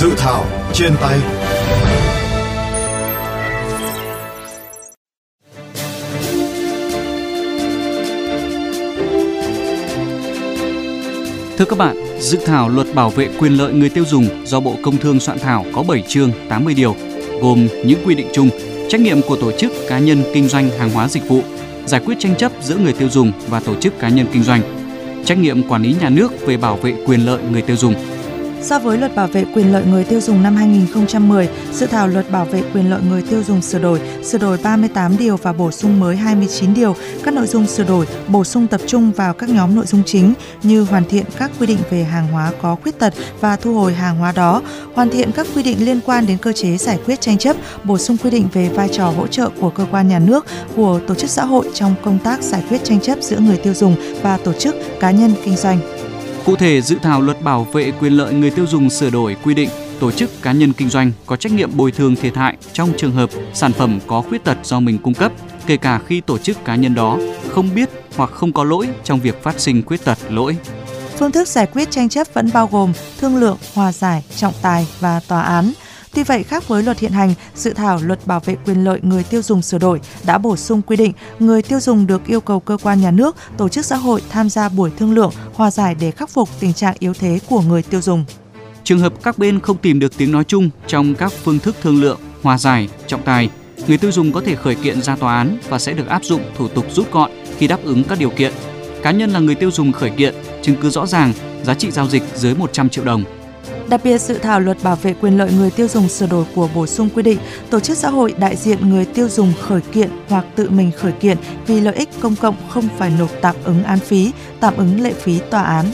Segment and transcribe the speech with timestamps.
[0.00, 1.18] Dự thảo trên tay.
[11.56, 14.76] Thưa các bạn, dự thảo luật bảo vệ quyền lợi người tiêu dùng do Bộ
[14.82, 16.96] Công Thương soạn thảo có 7 chương 80 điều,
[17.40, 18.50] gồm những quy định chung,
[18.88, 21.42] trách nhiệm của tổ chức cá nhân kinh doanh hàng hóa dịch vụ,
[21.86, 24.60] giải quyết tranh chấp giữa người tiêu dùng và tổ chức cá nhân kinh doanh,
[25.24, 27.94] trách nhiệm quản lý nhà nước về bảo vệ quyền lợi người tiêu dùng,
[28.62, 32.30] So với luật bảo vệ quyền lợi người tiêu dùng năm 2010, dự thảo luật
[32.30, 35.70] bảo vệ quyền lợi người tiêu dùng sửa đổi, sửa đổi 38 điều và bổ
[35.70, 36.96] sung mới 29 điều.
[37.24, 40.34] Các nội dung sửa đổi, bổ sung tập trung vào các nhóm nội dung chính
[40.62, 43.94] như hoàn thiện các quy định về hàng hóa có khuyết tật và thu hồi
[43.94, 44.62] hàng hóa đó,
[44.94, 47.98] hoàn thiện các quy định liên quan đến cơ chế giải quyết tranh chấp, bổ
[47.98, 50.46] sung quy định về vai trò hỗ trợ của cơ quan nhà nước,
[50.76, 53.74] của tổ chức xã hội trong công tác giải quyết tranh chấp giữa người tiêu
[53.74, 55.97] dùng và tổ chức cá nhân kinh doanh.
[56.48, 59.54] Cụ thể, dự thảo luật bảo vệ quyền lợi người tiêu dùng sửa đổi quy
[59.54, 59.68] định
[60.00, 63.12] tổ chức cá nhân kinh doanh có trách nhiệm bồi thường thiệt hại trong trường
[63.12, 65.32] hợp sản phẩm có khuyết tật do mình cung cấp,
[65.66, 69.20] kể cả khi tổ chức cá nhân đó không biết hoặc không có lỗi trong
[69.20, 70.56] việc phát sinh khuyết tật lỗi.
[71.18, 74.86] Phương thức giải quyết tranh chấp vẫn bao gồm thương lượng, hòa giải, trọng tài
[75.00, 75.72] và tòa án–
[76.14, 79.22] Tuy vậy, khác với luật hiện hành, dự thảo luật bảo vệ quyền lợi người
[79.22, 82.60] tiêu dùng sửa đổi đã bổ sung quy định người tiêu dùng được yêu cầu
[82.60, 85.96] cơ quan nhà nước, tổ chức xã hội tham gia buổi thương lượng, hòa giải
[86.00, 88.24] để khắc phục tình trạng yếu thế của người tiêu dùng.
[88.84, 92.00] Trường hợp các bên không tìm được tiếng nói chung trong các phương thức thương
[92.00, 93.50] lượng, hòa giải, trọng tài,
[93.86, 96.42] người tiêu dùng có thể khởi kiện ra tòa án và sẽ được áp dụng
[96.56, 98.52] thủ tục rút gọn khi đáp ứng các điều kiện.
[99.02, 101.32] Cá nhân là người tiêu dùng khởi kiện, chứng cứ rõ ràng,
[101.64, 103.24] giá trị giao dịch dưới 100 triệu đồng
[103.88, 106.68] Đặc biệt, dự thảo luật bảo vệ quyền lợi người tiêu dùng sửa đổi của
[106.74, 107.38] bổ sung quy định
[107.70, 111.12] tổ chức xã hội đại diện người tiêu dùng khởi kiện hoặc tự mình khởi
[111.12, 111.36] kiện
[111.66, 115.12] vì lợi ích công cộng không phải nộp tạm ứng án phí, tạm ứng lệ
[115.12, 115.86] phí tòa án.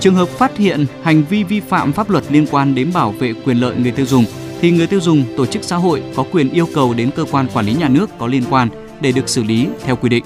[0.00, 3.32] Trường hợp phát hiện hành vi vi phạm pháp luật liên quan đến bảo vệ
[3.44, 4.24] quyền lợi người tiêu dùng
[4.60, 7.46] thì người tiêu dùng, tổ chức xã hội có quyền yêu cầu đến cơ quan
[7.54, 8.68] quản lý nhà nước có liên quan
[9.00, 10.24] để được xử lý theo quy định.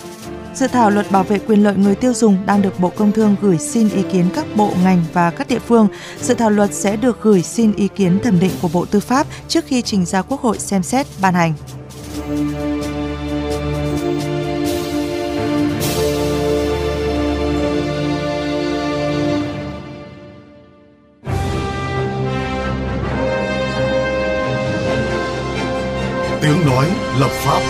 [0.58, 3.36] Dự thảo luật bảo vệ quyền lợi người tiêu dùng đang được Bộ Công Thương
[3.40, 5.88] gửi xin ý kiến các bộ ngành và các địa phương.
[6.20, 9.26] Dự thảo luật sẽ được gửi xin ý kiến thẩm định của Bộ Tư pháp
[9.48, 11.54] trước khi trình ra Quốc hội xem xét, ban hành.
[26.42, 26.86] Tiếng nói
[27.18, 27.60] lập pháp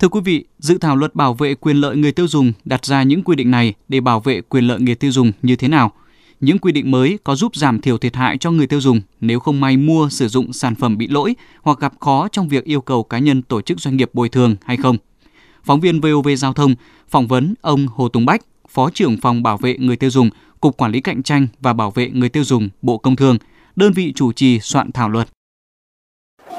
[0.00, 3.02] Thưa quý vị, dự thảo luật bảo vệ quyền lợi người tiêu dùng đặt ra
[3.02, 5.92] những quy định này để bảo vệ quyền lợi người tiêu dùng như thế nào?
[6.40, 9.40] Những quy định mới có giúp giảm thiểu thiệt hại cho người tiêu dùng nếu
[9.40, 12.80] không may mua sử dụng sản phẩm bị lỗi hoặc gặp khó trong việc yêu
[12.80, 14.96] cầu cá nhân tổ chức doanh nghiệp bồi thường hay không?
[15.64, 16.74] Phóng viên VOV Giao thông
[17.08, 20.30] phỏng vấn ông Hồ Tùng Bách, Phó trưởng phòng bảo vệ người tiêu dùng,
[20.60, 23.38] Cục Quản lý cạnh tranh và bảo vệ người tiêu dùng, Bộ Công Thương,
[23.76, 25.28] đơn vị chủ trì soạn thảo luật.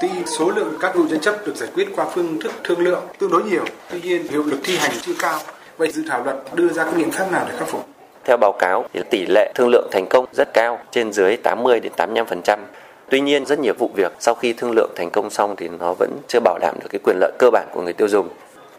[0.02, 3.04] Tuy số lượng các vụ tranh chấp được giải quyết qua phương thức thương lượng
[3.20, 5.40] tương đối nhiều, tuy nhiên hiệu lực thi hành chưa cao.
[5.78, 7.86] Vậy dự thảo luật đưa ra các biện pháp nào để khắc phục?
[8.24, 11.80] Theo báo cáo thì tỷ lệ thương lượng thành công rất cao, trên dưới 80
[11.80, 12.60] đến 85%.
[13.10, 15.94] Tuy nhiên rất nhiều vụ việc sau khi thương lượng thành công xong thì nó
[15.94, 18.30] vẫn chưa bảo đảm được cái quyền lợi cơ bản của người tiêu dùng.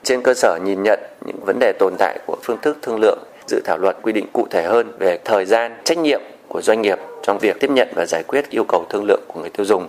[0.02, 3.18] Trên cơ sở nhìn nhận những vấn đề tồn tại của phương thức thương lượng,
[3.46, 6.82] dự thảo luật quy định cụ thể hơn về thời gian, trách nhiệm của doanh
[6.82, 9.66] nghiệp trong việc tiếp nhận và giải quyết yêu cầu thương lượng của người tiêu
[9.66, 9.88] dùng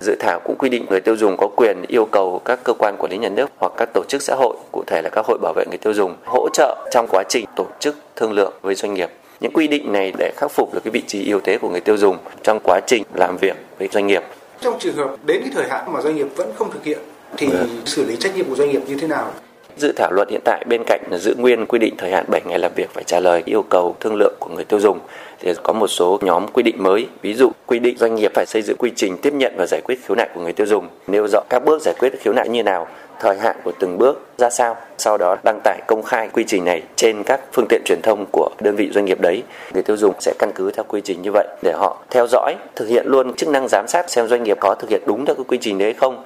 [0.00, 2.96] Dự thảo cũng quy định người tiêu dùng có quyền yêu cầu các cơ quan
[2.98, 5.38] quản lý nhà nước hoặc các tổ chức xã hội, cụ thể là các hội
[5.38, 8.74] bảo vệ người tiêu dùng, hỗ trợ trong quá trình tổ chức thương lượng với
[8.74, 9.10] doanh nghiệp.
[9.40, 11.80] Những quy định này để khắc phục được cái vị trí yếu thế của người
[11.80, 14.22] tiêu dùng trong quá trình làm việc với doanh nghiệp.
[14.60, 16.98] Trong trường hợp đến cái thời hạn mà doanh nghiệp vẫn không thực hiện
[17.36, 17.66] thì ừ.
[17.84, 19.32] xử lý trách nhiệm của doanh nghiệp như thế nào?
[19.76, 22.40] Dự thảo luật hiện tại bên cạnh là giữ nguyên quy định thời hạn 7
[22.44, 24.98] ngày làm việc phải trả lời yêu cầu thương lượng của người tiêu dùng
[25.40, 27.08] thì có một số nhóm quy định mới.
[27.22, 29.80] Ví dụ, quy định doanh nghiệp phải xây dựng quy trình tiếp nhận và giải
[29.84, 30.88] quyết khiếu nại của người tiêu dùng.
[31.06, 32.86] Nêu rõ các bước giải quyết khiếu nại như nào,
[33.20, 36.64] thời hạn của từng bước ra sao, sau đó đăng tải công khai quy trình
[36.64, 39.42] này trên các phương tiện truyền thông của đơn vị doanh nghiệp đấy.
[39.74, 42.54] Người tiêu dùng sẽ căn cứ theo quy trình như vậy để họ theo dõi,
[42.76, 45.34] thực hiện luôn chức năng giám sát xem doanh nghiệp có thực hiện đúng theo
[45.34, 46.24] cái quy trình đấy không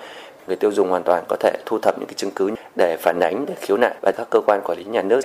[0.50, 3.20] người tiêu dùng hoàn toàn có thể thu thập những cái chứng cứ để phản
[3.20, 5.20] ánh, để khiếu nại với các cơ quan quản lý nhà nước.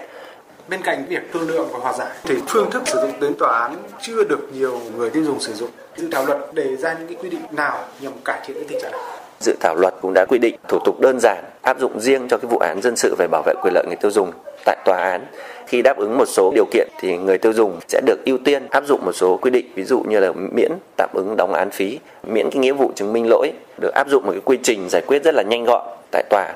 [0.69, 3.59] Bên cạnh việc thương lượng và hòa giải thì phương thức sử dụng đến tòa
[3.59, 5.69] án chưa được nhiều người tiêu dùng sử dụng.
[5.95, 8.81] Dự thảo luật đề ra những cái quy định nào nhằm cải thiện cái tình
[8.81, 9.01] trạng này?
[9.39, 12.37] Dự thảo luật cũng đã quy định thủ tục đơn giản áp dụng riêng cho
[12.37, 14.31] cái vụ án dân sự về bảo vệ quyền lợi người tiêu dùng
[14.65, 15.25] tại tòa án.
[15.67, 18.67] Khi đáp ứng một số điều kiện thì người tiêu dùng sẽ được ưu tiên
[18.69, 21.69] áp dụng một số quy định, ví dụ như là miễn tạm ứng đóng án
[21.71, 23.51] phí, miễn cái nghĩa vụ chứng minh lỗi,
[23.81, 25.81] được áp dụng một cái quy trình giải quyết rất là nhanh gọn
[26.11, 26.53] tại tòa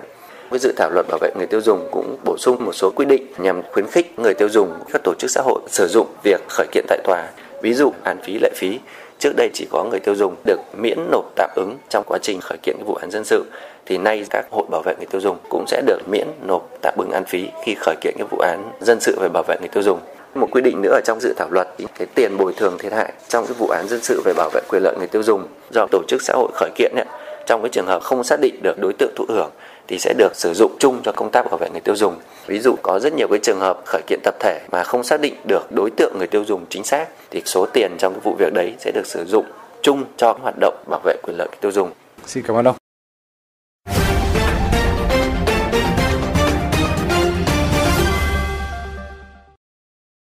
[0.49, 3.05] với dự thảo luật bảo vệ người tiêu dùng cũng bổ sung một số quy
[3.05, 6.41] định nhằm khuyến khích người tiêu dùng, các tổ chức xã hội sử dụng việc
[6.49, 7.27] khởi kiện tại tòa,
[7.61, 8.79] Ví dụ án phí, lệ phí
[9.19, 12.39] trước đây chỉ có người tiêu dùng được miễn nộp tạm ứng trong quá trình
[12.41, 13.45] khởi kiện vụ án dân sự
[13.85, 16.93] thì nay các hội bảo vệ người tiêu dùng cũng sẽ được miễn nộp tạm
[16.97, 19.69] ứng án phí khi khởi kiện cái vụ án dân sự về bảo vệ người
[19.69, 19.99] tiêu dùng.
[20.35, 21.67] Một quy định nữa ở trong dự thảo luật
[21.97, 24.61] cái tiền bồi thường thiệt hại trong cái vụ án dân sự về bảo vệ
[24.69, 27.05] quyền lợi người tiêu dùng do tổ chức xã hội khởi kiện ấy,
[27.45, 29.49] trong cái trường hợp không xác định được đối tượng thụ hưởng
[29.89, 32.15] thì sẽ được sử dụng chung cho công tác bảo vệ người tiêu dùng.
[32.47, 35.21] Ví dụ có rất nhiều cái trường hợp khởi kiện tập thể mà không xác
[35.21, 38.35] định được đối tượng người tiêu dùng chính xác thì số tiền trong cái vụ
[38.39, 39.45] việc đấy sẽ được sử dụng
[39.81, 41.91] chung cho hoạt động bảo vệ quyền lợi người tiêu dùng.
[42.25, 42.78] Xin cảm ơn ông.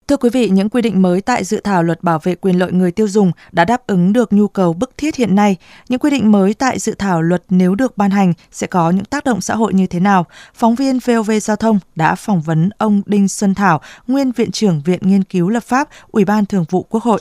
[0.10, 2.72] Thưa quý vị, những quy định mới tại dự thảo luật bảo vệ quyền lợi
[2.72, 5.56] người tiêu dùng đã đáp ứng được nhu cầu bức thiết hiện nay.
[5.90, 9.06] Những quy định mới tại dự thảo luật nếu được ban hành sẽ có những
[9.06, 10.26] tác động xã hội như thế nào?
[10.54, 14.82] Phóng viên VOV Giao thông đã phỏng vấn ông Đinh Xuân Thảo, nguyên viện trưởng
[14.86, 17.20] Viện Nghiên cứu Lập pháp, Ủy ban Thường vụ Quốc hội.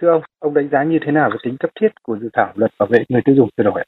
[0.00, 2.52] Thưa ông, ông đánh giá như thế nào về tính cấp thiết của dự thảo
[2.54, 3.84] luật bảo vệ người tiêu dùng sửa đổi?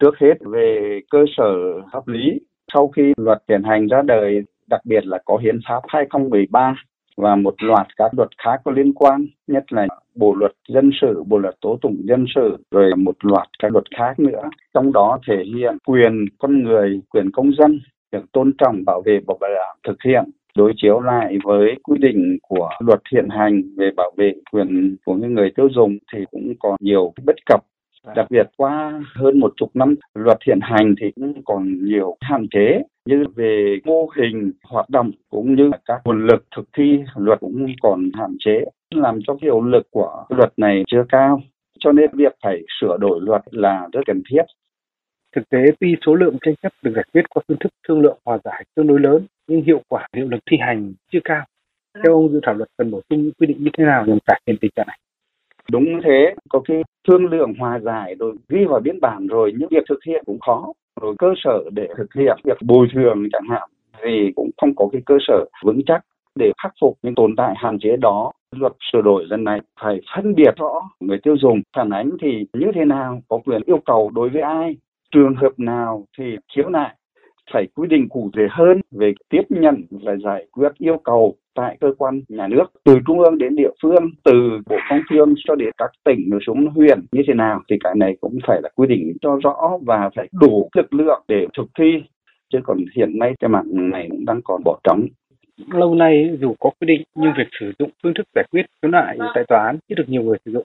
[0.00, 1.44] Trước hết về cơ sở
[1.92, 2.40] pháp lý,
[2.74, 6.74] sau khi luật hiện hành ra đời, đặc biệt là có hiến pháp 2013
[7.16, 11.22] và một loạt các luật khác có liên quan, nhất là bộ luật dân sự,
[11.26, 14.42] bộ luật tố tụng dân sự, rồi một loạt các luật khác nữa.
[14.74, 17.80] Trong đó thể hiện quyền con người, quyền công dân
[18.12, 20.24] được tôn trọng, bảo vệ, bảo đảm thực hiện
[20.56, 25.14] đối chiếu lại với quy định của luật hiện hành về bảo vệ quyền của
[25.14, 27.60] những người tiêu dùng thì cũng còn nhiều bất cập
[28.14, 32.46] đặc biệt qua hơn một chục năm luật hiện hành thì cũng còn nhiều hạn
[32.50, 37.40] chế như về mô hình hoạt động cũng như các nguồn lực thực thi luật
[37.40, 38.64] cũng còn hạn chế
[38.94, 41.40] làm cho hiệu lực của luật này chưa cao.
[41.78, 44.42] Cho nên việc phải sửa đổi luật là rất cần thiết.
[45.36, 48.18] Thực tế tuy số lượng tranh chấp được giải quyết qua phương thức thương lượng
[48.24, 51.44] hòa giải tương đối lớn nhưng hiệu quả hiệu lực thi hành chưa cao.
[52.04, 54.18] Theo ông dự thảo luật cần bổ sung những quy định như thế nào nhằm
[54.26, 54.98] cải thiện tình trạng này
[55.70, 59.68] đúng thế, có cái thương lượng hòa giải rồi ghi vào biên bản rồi nhưng
[59.68, 63.46] việc thực hiện cũng khó, rồi cơ sở để thực hiện việc bồi thường chẳng
[63.50, 63.68] hạn,
[64.02, 66.00] thì cũng không có cái cơ sở vững chắc
[66.34, 68.32] để khắc phục những tồn tại hạn chế đó.
[68.56, 72.46] Luật sửa đổi lần này phải phân biệt rõ người tiêu dùng, phản ánh thì
[72.52, 74.76] như thế nào, có quyền yêu cầu đối với ai,
[75.14, 76.24] trường hợp nào thì
[76.54, 76.94] khiếu nại
[77.52, 81.76] phải quy định cụ thể hơn về tiếp nhận và giải quyết yêu cầu tại
[81.80, 84.32] cơ quan nhà nước, từ trung ương đến địa phương, từ
[84.66, 87.94] bộ công thương cho đến các tỉnh rồi xuống huyện như thế nào thì cái
[87.96, 91.66] này cũng phải là quy định cho rõ và phải đủ lực lượng để thực
[91.78, 92.02] thi.
[92.52, 95.06] Chứ còn hiện nay cái mạng này cũng đang còn bỏ trống.
[95.72, 98.90] Lâu nay dù có quy định nhưng việc sử dụng phương thức giải quyết khiếu
[98.90, 100.64] nại tại tòa án chưa được nhiều người sử dụng.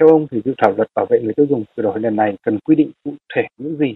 [0.00, 2.36] Theo ông thì dự thảo luật bảo vệ người tiêu dùng sửa đổi lần này
[2.42, 3.94] cần quy định cụ thể những gì?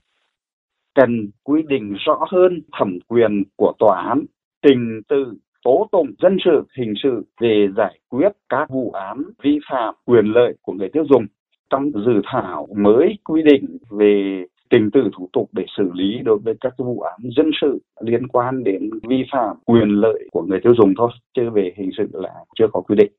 [0.95, 4.25] Cần quy định rõ hơn thẩm quyền của tòa án,
[4.63, 5.35] trình tự,
[5.65, 10.27] tố tụng dân sự, hình sự về giải quyết các vụ án vi phạm quyền
[10.27, 11.27] lợi của người tiêu dùng.
[11.71, 16.39] Trong dự thảo mới quy định về trình tự thủ tục để xử lý đối
[16.39, 20.61] với các vụ án dân sự liên quan đến vi phạm quyền lợi của người
[20.61, 23.13] tiêu dùng thôi, chứ về hình sự là chưa có quy định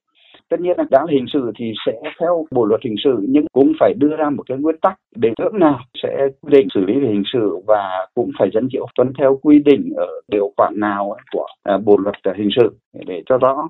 [0.53, 3.73] tất nhiên là đã hình sự thì sẽ theo bộ luật hình sự, nhưng cũng
[3.79, 6.93] phải đưa ra một cái nguyên tắc để ngưỡng nào sẽ quy định xử lý
[6.99, 10.73] về hình sự và cũng phải dẫn chịu tuân theo quy định ở điều khoản
[10.79, 13.69] nào của à, bộ luật hình sự để cho rõ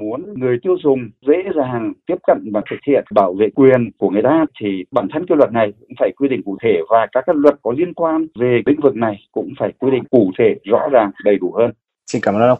[0.00, 4.10] muốn người tiêu dùng dễ dàng tiếp cận và thực hiện bảo vệ quyền của
[4.10, 7.06] người ta thì bản thân cái luật này cũng phải quy định cụ thể và
[7.12, 10.30] các cái luật có liên quan về lĩnh vực này cũng phải quy định cụ
[10.38, 11.70] thể, rõ ràng, đầy đủ hơn.
[12.06, 12.58] Xin cảm ơn ông.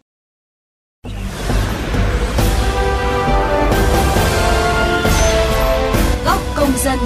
[6.84, 6.98] Dân.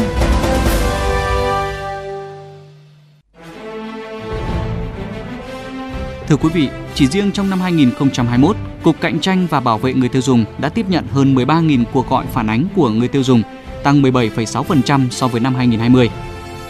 [6.29, 10.09] Thưa quý vị, chỉ riêng trong năm 2021, Cục Cạnh tranh và Bảo vệ người
[10.09, 13.43] tiêu dùng đã tiếp nhận hơn 13.000 cuộc gọi phản ánh của người tiêu dùng,
[13.83, 16.11] tăng 17,6% so với năm 2020.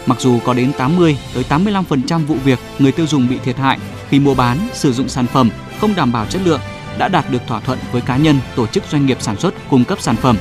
[0.05, 3.79] Mặc dù có đến 80 tới 85% vụ việc người tiêu dùng bị thiệt hại
[4.09, 6.59] khi mua bán, sử dụng sản phẩm không đảm bảo chất lượng
[6.97, 9.83] đã đạt được thỏa thuận với cá nhân, tổ chức doanh nghiệp sản xuất cung
[9.83, 10.37] cấp sản phẩm.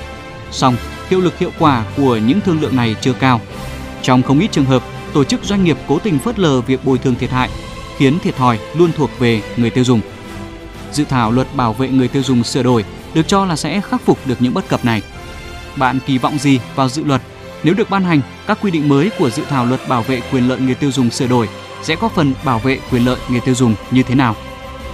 [0.50, 0.76] Song,
[1.08, 3.40] hiệu lực hiệu quả của những thương lượng này chưa cao.
[4.02, 4.82] Trong không ít trường hợp,
[5.12, 7.50] tổ chức doanh nghiệp cố tình phớt lờ việc bồi thường thiệt hại,
[7.96, 10.00] khiến thiệt thòi luôn thuộc về người tiêu dùng.
[10.92, 12.84] Dự thảo luật bảo vệ người tiêu dùng sửa đổi
[13.14, 15.02] được cho là sẽ khắc phục được những bất cập này.
[15.76, 17.22] Bạn kỳ vọng gì vào dự luật?
[17.62, 20.48] Nếu được ban hành, các quy định mới của dự thảo luật bảo vệ quyền
[20.48, 21.48] lợi người tiêu dùng sửa đổi
[21.82, 24.36] sẽ có phần bảo vệ quyền lợi người tiêu dùng như thế nào?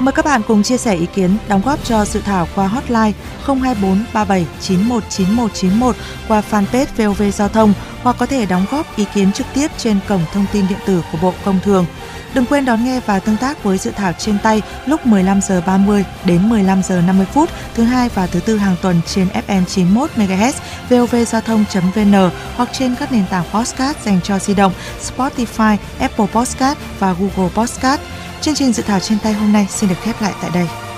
[0.00, 3.12] Mời các bạn cùng chia sẻ ý kiến, đóng góp cho dự thảo qua hotline
[3.46, 5.02] 024 37 91
[5.50, 5.96] 91
[6.28, 9.98] qua fanpage VOV Giao thông hoặc có thể đóng góp ý kiến trực tiếp trên
[10.08, 11.86] cổng thông tin điện tử của Bộ Công Thương.
[12.34, 15.62] Đừng quên đón nghe và tương tác với dự thảo trên tay lúc 15 giờ
[15.66, 19.64] 30 đến 15 giờ 50 phút thứ hai và thứ tư hàng tuần trên FM
[19.64, 20.52] 91 MHz,
[20.90, 26.78] vovgiao thông.vn hoặc trên các nền tảng podcast dành cho di động Spotify, Apple Podcast
[26.98, 28.00] và Google Podcast.
[28.42, 30.89] Chương trình dự thảo trên tay hôm nay xin được khép lại tại đây.